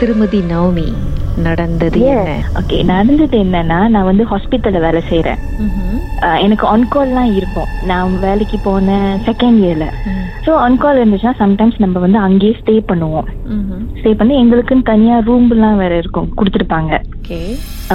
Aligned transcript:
திருமதி 0.00 0.38
நவமி 0.50 0.88
நடந்தது 1.44 1.98
என்ன 2.12 2.32
ஓகே 2.58 2.76
நடந்தது 2.90 3.36
என்னன்னா 3.44 3.78
நான் 3.94 4.08
வந்து 4.08 4.24
ஹாஸ்பிட்டல்ல 4.30 4.78
வேலை 4.84 5.00
செய்யறேன். 5.10 5.40
எனக்கு 6.44 6.64
ஆன்கால்லாம் 6.72 7.30
இருக்கும் 7.38 7.72
நான் 7.90 8.14
வேலைக்கு 8.24 8.58
போன 8.66 8.98
செகண்ட் 9.28 9.58
இயர்ல. 9.64 9.86
ஸோ 10.46 10.52
ஆன்கால் 10.64 11.00
இருந்துச்சுன்னா 11.00 11.34
சம்டைம்ஸ் 11.42 11.78
நம்ம 11.84 12.00
வந்து 12.04 12.18
அங்கேயே 12.26 12.54
ஸ்டே 12.60 12.74
பண்ணுவோம். 12.90 13.28
ஸ்டே 13.98 14.10
பண்ணி 14.20 14.34
எங்களுக்குன்னு 14.42 14.90
தனியா 14.92 15.16
ரூம்லாம் 15.28 15.80
வேற 15.82 15.92
இருக்கும் 16.02 16.30
கொடுத்துருப்பாங்க 16.38 16.92
ஓகே 17.18 17.40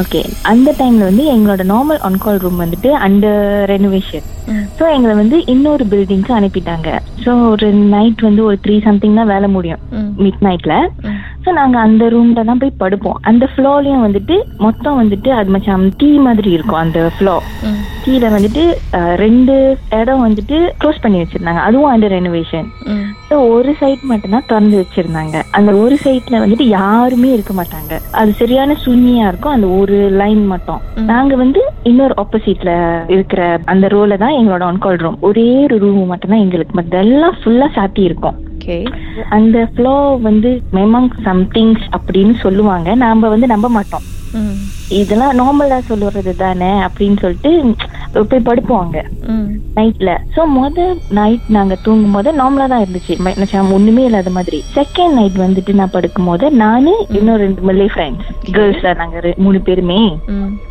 ஓகே 0.01 0.21
அந்த 0.51 0.69
டைம்ல 0.79 1.07
வந்து 1.09 1.23
எங்களோட 1.33 1.63
நார்மல் 1.71 2.03
ஆன்கால் 2.07 2.41
ரூம் 2.43 2.61
வந்துட்டு 2.63 2.89
அண்டர் 3.07 3.41
ரெனோவேஷன். 3.73 4.27
ஸோ 4.77 4.83
எங்களை 4.95 5.13
வந்து 5.21 5.37
இன்னொரு 5.53 5.83
பில்டிங்க்கு 5.91 6.33
அனுப்பிட்டாங்க 6.39 6.89
ஸோ 7.23 7.33
ஒரு 7.53 7.67
நைட் 7.95 8.21
வந்து 8.27 8.43
ஒரு 8.49 8.57
த்ரீ 8.65 8.75
சம்திங் 8.87 9.19
தான் 9.19 9.31
வேலை 9.33 9.49
முடியும். 9.57 9.81
மிட் 10.25 10.41
நைட்ல. 10.47 10.75
ஸோ 11.45 11.51
நாங்க 11.59 11.77
அந்த 11.85 12.03
ரூம்ல 12.13 12.41
தான் 12.47 12.59
போய் 12.61 12.79
படுப்போம். 12.81 13.19
அந்த 13.29 13.45
ஃப்ளோர்லயும் 13.51 14.03
வந்துட்டு 14.05 14.35
மொத்தம் 14.65 14.99
வந்துட்டு 15.01 15.29
அது 15.37 15.49
மச்சான் 15.53 15.85
டீ 16.01 16.09
மாதிரி 16.25 16.49
இருக்கும் 16.57 16.81
அந்த 16.81 16.99
ஃப்ளோ. 17.15 17.35
கீழே 18.03 18.29
வந்துட்டு 18.35 18.63
ரெண்டு 19.23 19.55
இடம் 19.99 20.23
வந்துட்டு 20.25 20.57
க்ளோஸ் 20.81 21.01
பண்ணி 21.03 21.17
வச்சிருந்தாங்க. 21.21 21.61
அதுவும் 21.67 21.89
அண்டர் 21.93 22.13
ரெனோவேஷன். 22.15 22.67
ஸோ 23.29 23.35
ஒரு 23.55 23.71
சைட் 23.81 24.03
மட்டும்தான் 24.11 24.47
திறந்து 24.51 24.75
வச்சிருந்தாங்க. 24.81 25.35
அந்த 25.57 25.71
ஒரு 25.83 25.97
சைட்ல 26.05 26.41
வந்துட்டு 26.43 26.67
யாருமே 26.77 27.29
இருக்க 27.35 27.53
மாட்டாங்க. 27.59 27.99
அது 28.21 28.31
சரியான 28.41 28.77
சுண்ணியா 28.85 29.25
இருக்கும். 29.31 29.55
அந்த 29.57 29.67
ஒரு 29.79 29.97
லைன் 30.21 30.43
மட்டும். 30.53 30.81
நாங்க 31.11 31.35
வந்து 31.43 31.63
இன்னொரு 31.91 32.15
ஆப்போசிட்ல 32.23 32.71
இருக்கிற 33.15 33.41
அந்த 33.73 33.87
ரோல 33.95 34.17
தான் 34.23 34.37
எங்களோட 34.39 34.63
ஆன்கால் 34.69 35.01
ரூம் 35.05 35.19
ஒரே 35.29 35.49
ஒரு 35.67 35.77
ரூம் 35.85 36.13
மட்டும்தான் 36.13 36.45
எங்களுக்கு. 36.45 36.79
மத்தெல்லாம் 36.81 37.37
ஃபுல்லா 37.41 37.69
சாத்தி 37.79 38.03
இருக்கும். 38.09 38.37
ஓகே 38.61 38.85
அந்த 39.29 39.57
ஃப்ளோ 39.75 39.93
வந்து 40.21 40.49
மெமங் 40.73 41.09
சம்திங்ஸ் 41.23 41.85
அப்படின்னு 41.97 42.33
சொல்லுவாங்க. 42.39 42.95
நாம 42.95 43.29
வந்து 43.29 43.47
நம்ப 43.47 43.69
மாட்டோம். 43.69 44.05
இதெல்லாம் 44.99 45.37
நார்மலா 45.41 45.79
சொல்லுறது 45.89 46.31
தானே 46.43 46.71
அப்படின்னு 46.85 47.17
சொல்லிட்டு 47.23 47.51
போய் 48.31 48.47
படுப்போம். 48.47 48.87
நைட்ல 49.75 50.11
சோ 50.35 50.41
முத 50.55 50.85
நைட் 51.17 51.45
நாங்க 51.55 51.75
தூங்கும் 51.85 52.15
போது 52.15 52.29
நார்மலா 52.39 52.65
தான் 52.73 52.83
இருந்துச்சு. 52.85 53.13
ஒண்ணுமே 53.75 54.03
இல்லாத 54.07 54.31
மாதிரி. 54.37 54.57
செகண்ட் 54.77 55.15
நைட் 55.19 55.37
வந்துட்டு 55.43 55.71
நான் 55.79 55.93
படுக்கும் 55.95 56.29
போது 56.29 56.45
நானு 56.63 56.93
இன்னும் 57.17 57.39
ரெண்டு 57.43 57.61
மல்லே 57.69 57.87
ஃப்ரெண்ட்ஸ் 57.93 58.27
கேர்ள்ஸ் 58.57 58.83
தான் 58.87 58.99
நாங்க 59.01 59.33
மூணு 59.45 59.61
பேருமே. 59.69 59.99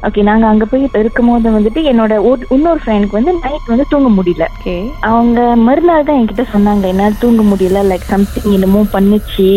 ஓகே 0.09 0.27
நாங்க 0.31 0.47
அங்க 0.53 0.67
போய் 0.73 0.87
இருக்கும் 1.03 1.31
போது 1.33 1.55
வந்துட்டு 1.57 1.83
என்னோட 1.93 2.13
இன்னொரு 2.57 2.83
ஃப்ரெண்டுக்கு 2.85 3.19
வந்து 3.21 3.35
நைட் 3.45 3.73
வந்து 3.73 3.87
தூங்க 3.95 4.11
முடியல. 4.19 4.47
ஓகே 4.59 4.77
அவங்க 5.11 5.41
மறுநாள் 5.67 6.07
தான் 6.11 6.21
என்கிட்ட 6.21 6.47
சொன்னாங்க 6.55 6.87
என்னால 6.93 7.21
தூங்க 7.25 7.43
முடியல 7.53 7.83
லைக் 7.91 8.07
சம்திங் 8.15 8.55
என்னமோ 8.59 8.83
பண்ணுச்சு 8.97 9.51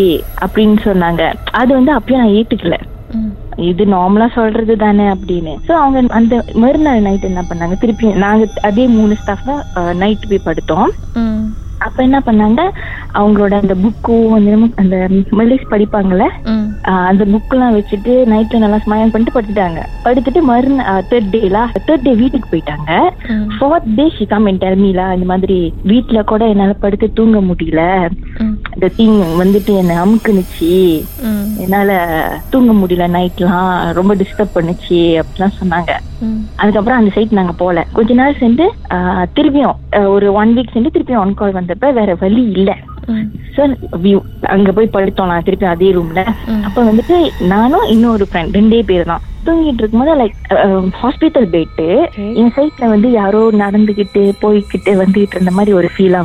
அப்படின்னு 0.45 0.79
சொன்னாங்க. 0.89 1.23
அது 1.61 1.71
வந்து 1.79 1.93
அப்பயும் 1.99 2.23
நான் 2.23 2.35
ஏத்துக்கல. 2.39 2.77
இது 3.69 3.83
நார்மலா 3.85 4.27
சொல்றது 4.37 4.75
தானே 4.77 5.05
அப்படின்னு. 5.13 5.53
சோ 5.67 5.71
அவங்க 5.81 5.99
அந்த 6.19 6.33
மறுநாள் 6.63 7.05
நைட் 7.07 7.29
என்ன 7.31 7.43
பண்ணாங்க? 7.49 7.77
திருப்பி 7.83 8.13
நாங்க 8.25 8.45
அதே 8.69 8.85
மூணு 8.97 9.15
ஸ்டாஃப் 9.21 9.49
தான் 9.51 9.63
நைட் 10.03 10.29
போய் 10.31 10.47
படுத்தோம். 10.49 10.91
அப்ப 11.85 11.97
என்ன 12.03 12.19
பண்ணாங்க? 12.25 12.61
அவங்களோட 13.19 13.53
அந்த 13.61 13.75
புக்கும் 13.83 14.29
அந்த 14.35 14.51
அந்த 14.81 14.97
மெலிஸ் 15.39 15.71
படிப்பாங்கல்ல 15.71 16.25
அந்த 17.09 17.23
புக்கெல்லாம் 17.33 17.75
வச்சுட்டு 17.77 18.13
நைட்ல 18.31 18.61
நல்லா 18.63 18.79
ஸ்மயம் 18.85 19.11
பண்ணிட்டு 19.13 19.35
படுத்துட்டாங்க. 19.35 19.81
படுத்துட்டு 20.05 20.41
மறுநாள் 20.51 21.07
தேர்ட் 21.11 21.29
டேல 21.35 21.57
தேர்ட் 21.87 22.05
டே 22.07 22.13
வீட்டுக்கு 22.21 22.51
போயிட்டாங்க. 22.53 22.89
Fourth 23.55 23.91
day 23.99 24.05
she 24.17 24.25
come 24.33 24.47
and 24.51 24.61
tell 24.63 24.81
மீலா 24.83 25.07
இந்த 25.17 25.27
மாதிரி 25.33 25.59
வீட்ல 25.91 26.21
கூட 26.31 26.43
என்னால 26.53 26.75
படுத்து 26.85 27.09
தூங்க 27.19 27.41
முடியல. 27.49 27.83
ம். 28.73 28.77
இந்த 28.77 28.87
திங் 28.97 29.17
வந்துட்டு 29.41 29.71
என்ன 29.75 29.97
அமுக்குனுச்சு. 30.03 30.69
என்னால 31.59 31.91
தூங்க 32.49 32.71
முடியல 32.73 33.07
நைட்லாம் 33.07 33.67
ரொம்ப 33.91 34.15
டிஸ்டர்ப் 34.15 34.55
பண்ணுச்சு 34.55 34.99
அப்படிலாம் 35.21 35.57
சொன்னாங்க. 35.59 35.91
அதுக்கப்புறம் 36.57 36.97
அந்த 36.97 37.11
சைட் 37.15 37.31
நாங்க 37.31 37.51
போல 37.53 37.85
கொஞ்ச 37.93 38.13
நாள் 38.13 38.39
சென்று 38.39 38.65
திருப்பியும் 39.33 39.77
ஒரு 40.07 40.33
ஒன் 40.33 40.53
வீக் 40.57 40.73
சென்று 40.73 40.91
திருப்பியும் 40.91 41.19
ஆன் 41.19 41.33
கால் 41.33 41.57
வந்தப்ப 41.59 41.93
வேற 41.93 42.15
வழி 42.19 42.43
இல்ல. 42.51 42.71
சார் 43.55 43.73
அங்க 44.47 44.71
போய் 44.71 44.93
படுத்தோம் 44.95 45.27
நான் 45.27 45.43
திருப்பி 45.43 45.65
அதே 45.65 45.91
ரூம்ல. 45.91 46.21
அப்ப 46.63 46.83
வந்துட்டு 46.83 47.17
நானும் 47.47 47.85
இன்னொரு 47.87 48.27
ஃப்ரெண்ட் 48.29 48.57
ரெண்டே 48.57 48.81
பேர் 48.83 49.03
தான் 49.03 49.23
தூங்கிட்டு 49.45 49.81
இருக்கும்போது 49.81 50.13
லைக் 50.15 50.37
ஹாஸ்பிட்டல் 50.97 51.47
Okay. 52.07 52.27
என் 52.35 52.53
சைட்ல 52.55 52.87
வந்து 52.87 53.11
யாரோ 53.11 53.41
நடந்துகிட்டு 53.57 54.21
போய்கிட்டு 54.41 54.91
வந்துகிட்டு 54.97 55.35
இருந்த 55.35 55.51
மாதிரி 55.51 55.73
ஒரு 55.73 55.89
ஃபீலா 55.95 56.21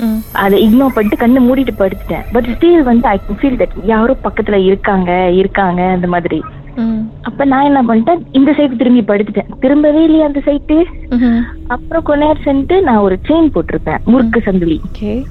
ம். 0.00 0.18
அதை 0.36 0.58
இக்னோர் 0.64 0.94
பண்ணிட்டு 0.94 1.22
கண்ணு 1.22 1.40
மூடிட்டு 1.40 1.74
படுத்துட்டேன் 1.78 2.24
பட் 2.32 2.48
ஸ்டில் 2.52 2.82
வந்து 2.82 3.08
ஐ 3.08 3.18
ஃபீல் 3.40 3.58
தட் 3.58 3.76
யாரோ 3.86 4.16
பக்கத்துல 4.24 4.58
இருக்காங்க 4.64 5.10
இருக்காங்க 5.36 5.82
அந்த 5.90 6.08
மாதிரி. 6.08 6.40
அப்ப 7.30 7.44
நான் 7.52 7.68
என்ன 7.68 7.80
பண்ணிட்டேன்? 7.88 8.22
இந்த 8.38 8.50
சைடு 8.58 8.76
திரும்பி 8.80 9.02
படுத்துட்டேன். 9.10 9.50
திரும்பவே 9.62 10.02
இல்லையா 10.06 10.26
அந்த 10.30 10.40
சைட்டு. 10.46 10.78
அப்புறம் 11.74 12.02
கொஞ்ச 12.02 12.24
நேரம் 12.24 12.42
சென்று 12.44 12.76
நான் 12.82 13.04
ஒரு 13.06 13.16
செயின் 13.28 13.50
போட்டிருப்பேன். 13.54 14.02
முறுக்கு 14.04 14.40
சங்கிலி. 14.44 14.76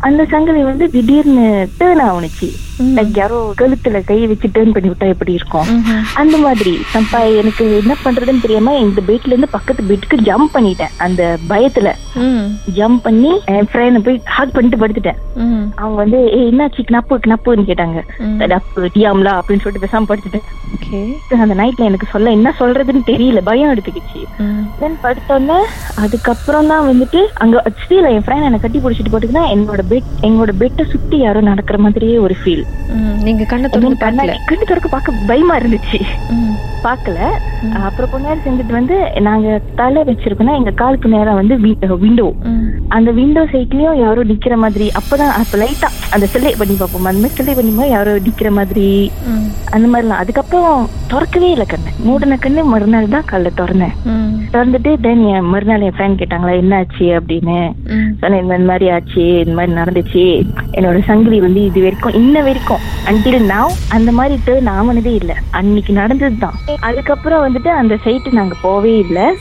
அந்த 0.07 0.25
சங்கிலி 0.31 0.61
வந்து 0.69 0.85
திடீர்னு 0.95 1.45
டேர்ன் 1.79 2.03
ஆகுனுச்சு. 2.07 2.49
லைக் 2.97 3.17
யாரோ 3.21 3.39
கழுத்துல 3.61 4.01
கையை 4.09 4.27
வச்சு 4.27 4.47
டேர்ன் 4.47 4.73
பண்ணி 4.75 4.89
விட்டா 4.89 5.07
எப்படி 5.13 5.31
இருக்கும். 5.37 5.69
அந்த 6.21 6.35
மாதிரி. 6.45 6.73
சம்பா 6.93 7.21
எனக்கு 7.41 7.65
என்ன 7.79 7.95
பண்றதுன்னு 8.05 8.43
தெரியாம 8.45 8.75
இந்த 8.85 9.01
பெட்ல 9.07 9.31
இருந்து 9.31 9.49
பக்கத்து 9.55 9.83
பெட்டுக்கு 9.89 10.17
ஜம்ப் 10.29 10.53
பண்ணிட்டேன். 10.53 10.93
அந்த 11.07 11.37
பயத்துல. 11.49 11.91
ஜம்ப் 12.77 13.03
பண்ணி 13.07 13.31
என் 13.55 13.69
ஃப்ரெண்ட் 13.73 14.03
போய் 14.05 14.21
ஹாக் 14.35 14.53
பண்ணிட்டு 14.53 14.81
படுத்துட்டேன். 14.83 15.19
அவங்க 15.75 15.97
வந்து 16.03 16.21
ஏ 16.37 16.39
என்னாச்சு 16.51 16.85
கனப்பு 16.91 17.17
கனப்புன்னு 17.25 17.67
கேட்டாங்க. 17.71 17.99
டப்பு 18.53 18.87
டியாம்லா 18.95 19.33
அப்படின்னு 19.39 19.63
சொல்லிட்டு 19.65 19.87
பேசாம 19.87 20.09
படுத்துட்டேன். 20.13 20.47
அந்த 21.43 21.55
நைட்ல 21.55 21.88
எனக்கு 21.89 22.07
சொல்ல 22.09 22.31
என்ன 22.31 22.49
சொல்றதுன்னு 22.59 23.03
தெரியல 23.11 23.41
பயம் 23.43 23.71
எடுத்துக்கிச்சு. 23.73 24.21
தென் 24.79 24.99
படுத்தோன்னே 25.03 25.57
அதுக்கப்புறம் 26.03 26.69
தான் 26.71 26.85
வந்துட்டு 26.89 27.21
அங்க 27.43 27.61
ஸ்டீல 27.81 28.11
என் 28.15 28.23
ஃப்ரெண்ட் 28.25 28.47
என்னை 28.47 28.59
கட்டி 28.59 28.79
பிடிச்சிட்டு 28.83 29.11
போட்டுக்கினா 29.13 29.43
என்னோட 29.53 29.81
பெட் 29.91 30.09
எங்களோட 30.27 30.53
பெட்டை 30.61 30.83
சுத்தி 30.91 31.17
யாரோ 31.23 31.41
நடக்கிற 31.49 31.77
மாதிரியே 31.85 32.17
ஒரு 32.25 32.35
ஃபீல். 32.41 32.63
நீங்க 33.25 33.43
கண்ணை 33.51 33.67
திறந்து 33.73 34.03
கண்ணாடி 34.03 34.35
கண்ணு 34.49 34.69
திறக்க 34.69 34.89
பார்க்க 34.93 35.25
பயமா 35.31 35.55
இருந்துச்சு. 35.59 35.99
பார்க்கல. 36.85 37.17
அப்புறம் 37.87 38.11
கொஞ்ச 38.11 38.25
நேரம் 38.27 38.43
செஞ்சுட்டு 38.45 38.73
வந்து 38.77 38.97
நாங்க 39.27 39.47
தலை 39.79 40.01
வச்சிருக்கோம்னா 40.09 40.55
எங்க 40.59 40.71
காலுக்கு 40.81 41.09
நேரம் 41.15 41.39
வந்து 41.39 41.55
விண்டோ. 42.03 42.27
அந்த 42.97 43.09
விண்டோ 43.19 43.41
சைட்லயும் 43.53 43.99
யாரோ 44.03 44.21
நிக்கிற 44.31 44.55
மாதிரி 44.63 44.87
அப்பதான் 44.99 45.33
அப்ப 45.39 45.57
லைட்டா 45.63 45.89
அந்த 46.15 46.25
சிலை 46.33 46.53
பண்ணி 46.61 46.75
பார்ப்போம் 46.81 47.09
அந்த 47.11 47.21
மாதிரி 47.23 47.37
சிலை 47.39 47.55
பண்ணி 47.59 47.89
யாரோ 47.95 48.13
நிக்கிற 48.27 48.51
மாதிரி. 48.59 48.87
அந்த 49.75 49.85
மாதிரிலாம் 49.91 50.21
அதுக்கப்புறம் 50.23 50.79
திறக்கவே 51.11 51.49
இல்லை 51.55 51.67
கண்ணு 51.73 51.91
மூடின 52.07 52.39
கண்ணு 52.45 52.63
மறுநாள் 52.73 53.13
தான் 53.15 53.27
காலைல 53.31 53.51
திறந்தேன் 53.59 53.95
ம். 54.69 54.75
திறந்துட்டு 54.75 55.01
தென் 55.01 55.25
என் 55.25 55.41
மறுநாள் 55.41 55.81
என் 55.81 55.93
ஃப்ரெண்ட் 55.97 56.19
கேட்டாங்களா 56.21 56.57
என்ன 56.57 56.75
ஆச்சு 56.75 57.05
அப்படின்னு. 57.05 57.73
சொன்னேன் 58.19 58.41
இந்த 58.41 58.57
மாதிரி 58.57 58.89
ஆச்சு 58.89 59.43
இந்த 59.45 59.53
மாதிரி 59.53 59.73
நடந்துச்சு. 59.73 60.45
என்னோட 60.71 61.03
சங்கிலி 61.03 61.39
வந்து 61.39 61.63
இது 61.63 61.81
வரைக்கும் 61.81 62.13
இன்ன 62.13 62.41
வரைக்கும் 62.41 62.77
அன்டில் 63.05 63.47
now 63.49 63.67
அந்த 63.89 64.11
மாதிரி 64.11 64.39
டேர்ன் 64.45 64.69
ஆவனதே 64.69 65.13
இல்ல. 65.13 65.35
அன்னைக்கு 65.51 65.93
நடந்தது 65.93 66.37
தான் 66.37 66.53
அதுக்கப்புறம் 66.79 67.43
வந்துட்டு 67.45 67.67
அந்த 67.67 67.97
சைட்டு 68.05 68.31
நாங்க 68.31 68.55
போவே 68.63 68.97
இல்ல. 68.99 69.33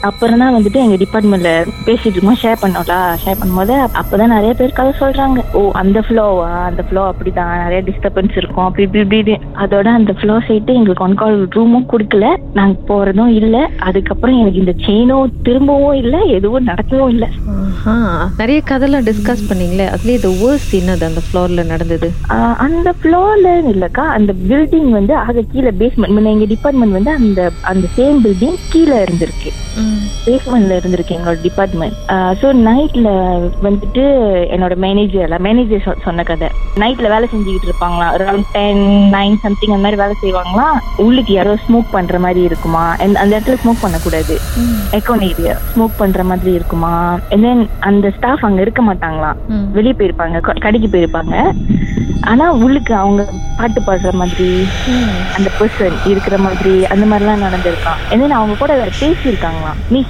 அப்புறம் 0.00 0.38
தான் 0.38 0.54
வந்துட்டு 0.54 0.74
எங்க 0.74 0.94
டிபார்ட்மெண்ட்ல 0.94 1.64
பேசிட்டு 1.86 2.16
இருக்கோம். 2.16 2.40
ஷேர் 2.42 2.62
பண்ணோம்ல 2.62 3.16
ஷேர் 3.24 3.38
பண்ணும்போது 3.42 3.88
அப்பதான் 4.02 4.26
நிறைய 4.26 4.54
பேர் 4.54 4.72
கதை 4.72 4.92
சொல்றாங்க. 5.00 5.44
ஓ 5.52 5.70
அந்த 5.70 6.00
ஃப்ளோவா 6.00 6.64
அந்த 6.64 6.84
ஃப்ளோ 6.90 7.12
அப்படிதான். 7.12 7.62
நிறைய 7.62 7.82
டிஸ்டர்பன்ஸ் 7.86 8.36
இருக்கும். 8.36 8.64
அப்படி 8.64 8.82
இப்படி 8.82 9.18
இப்படி 9.18 9.38
அதோட 9.56 9.84
அந்த 9.84 10.12
ஃப்ளோ 10.12 10.38
சைட்டு 10.38 10.74
எங்களுக்கு 10.74 11.04
ஒன் 11.04 11.14
கால் 11.14 11.48
ரூமும் 11.56 11.86
கொடுக்கல. 11.92 12.36
நாங்க 12.52 12.78
போறதும் 12.88 13.26
இல்ல. 13.26 13.70
அதுக்கப்புறம் 13.78 14.38
எனக்கு 14.38 14.58
இந்த 14.58 14.75
செயினும் 14.84 15.32
திரும்பவும் 15.46 15.98
இல்ல 16.00 16.16
எதுவும் 16.36 16.68
நடக்கவும் 16.70 17.12
இல்ல. 17.14 17.26
நிறைய 18.40 18.58
கதைலாம் 18.70 19.06
டிஸ்கஸ் 19.08 19.46
பண்ணீங்களே 19.48 19.86
அதுலயே 19.94 20.16
இது 20.18 20.30
வேர்ஸ் 20.42 20.68
என்னது 20.78 21.04
அந்த 21.08 21.20
ஃப்ளோர்ல 21.26 21.64
நடந்தது? 21.72 22.08
அந்த 22.66 22.88
ஃப்ளோர்ல 23.00 23.50
இல்லக்கா 23.72 24.04
அந்த 24.16 24.32
பில்டிங் 24.48 24.90
வந்து 24.98 25.14
ஆக 25.24 25.44
கீழே 25.52 25.72
பேஸ்மெண்ட் 25.80 26.32
எங்க 26.34 26.48
டிபார்ட்மெண்ட் 26.54 26.96
வந்து 26.98 27.12
அந்த 27.20 27.40
அந்த 27.72 27.86
சேம் 27.98 28.18
பில்டிங் 28.26 28.58
கீழே 28.72 28.98
இருந்திருக்கு. 29.06 29.52
பேஸ்மெண்ட்ல 30.26 30.76
இருந்திருக்கு 30.80 31.14
எங்களோட 31.16 31.38
டிபார்ட்மெண்ட் 31.46 31.96
ஸோ 32.40 32.46
நைட்ல 32.68 33.08
வந்துட்டு 33.66 34.04
என்னோட 34.54 34.74
மேனேஜர் 34.84 35.34
மேனேஜர் 35.48 35.84
சொன்ன 36.06 36.24
கதை. 36.30 36.48
நைட்ல 36.82 37.06
வேலை 37.14 37.26
செஞ்சுக்கிட்டு 37.32 37.68
இருப்பாங்களா? 37.70 38.06
அரௌண்ட் 38.16 38.48
டென் 38.56 38.82
நைன் 39.16 39.36
சம்திங் 39.44 39.74
அந்த 39.74 39.84
மாதிரி 39.84 40.00
வேலை 40.02 40.16
செய்வாங்களா? 40.24 40.66
உள்ளுக்கு 41.06 41.32
யாரோ 41.38 41.54
ஸ்மோக் 41.66 41.94
பண்ற 41.96 42.18
மாதிரி 42.26 42.42
இருக்குமா? 42.50 42.84
அந்த 43.22 43.32
இடத்துல 43.34 43.58
ஸ்மோக் 43.64 43.84
பண்ணக்கூடாது. 43.84 44.36
எக்கோன் 44.98 45.24
ஏரியா 45.30 45.54
ஸ்மோக் 45.70 46.00
பண்ற 46.02 46.24
மாதிரி 46.30 46.52
இருக்குமா? 46.58 46.92
Then 47.44 47.58
அந்த 47.88 48.06
ஸ்டாஃப் 48.16 48.46
அங்க 48.48 48.60
இருக்க 48.66 48.82
மாட்டாங்களாம். 48.88 49.38
வெளியே 49.76 49.94
போயிருப்பாங்க 49.98 50.40
கடைக்கு 50.66 50.88
போயிருப்பாங்க. 50.94 51.34
ஆனா 52.30 52.44
உள்ளுக்கு 52.64 52.92
அவங்க 53.00 53.22
பாட்டு 53.58 53.80
பாடுற 53.86 54.10
மாதிரி 54.20 54.48
அந்த 55.36 55.48
பர்சன் 55.58 55.98
இருக்கிற 56.10 56.36
மாதிரி 56.46 56.72
அந்த 56.92 57.04
மாதிரிலாம் 57.10 57.44
நடந்திருக்கான் 57.46 58.00
then 58.22 58.32
அவங்க 58.38 58.54
கூட 58.62 58.74
பேசியிருக்காங்களாம் 59.02 59.78
நீ 59.94 60.00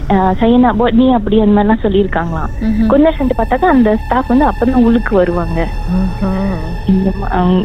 சைனா 0.40 0.70
போ 0.80 0.86
நீ 1.00 1.06
அப்படி 1.18 1.40
அந்த 1.44 1.54
மாதிரிலாம் 1.56 1.84
சொல்லியிருக்காங்களாம். 1.86 2.52
கொஞ்ச 2.92 3.02
நேரம் 3.06 3.38
பார்த்தாக்கா 3.40 3.74
அந்த 3.76 3.90
ஸ்டாஃப் 4.04 4.32
வந்து 4.32 4.48
அப்பதான் 4.50 4.86
உள்ளுக்கு 4.88 5.14
வருவாங்க. 5.20 5.60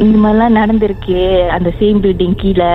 இந்த 0.06 0.18
மாதிரிலாம் 0.24 0.60
நடந்திருக்கே 0.62 1.24
அந்த 1.56 1.70
சேம் 1.80 2.02
பில்டிங் 2.06 2.38
கீழே. 2.44 2.74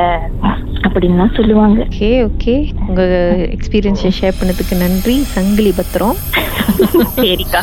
அப்படின்லாம் 0.96 1.34
சொல்லுவாங்க. 1.34 1.86
ஓகே 1.90 2.10
ஓகே 2.26 2.72
உங்க 2.88 3.02
எக்ஸ்பீரியன்ஸை 3.52 4.10
ஷேர் 4.20 4.38
பண்ணதுக்கு 4.40 4.76
நன்றி. 4.76 5.22
சங்கிலி 5.22 5.72
பத்திரம். 5.76 6.16
சரிக்கா. 7.16 7.62